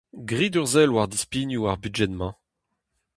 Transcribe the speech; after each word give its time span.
Grit 0.29 0.53
ur 0.59 0.67
sell 0.73 0.93
war 0.93 1.07
dispignoù 1.09 1.63
ar 1.71 1.77
budjed-mañ. 1.81 2.33